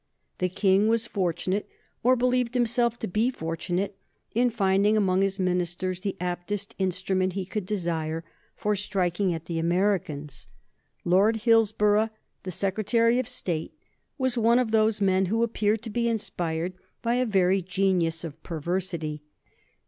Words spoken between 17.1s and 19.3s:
a very genius of perversity.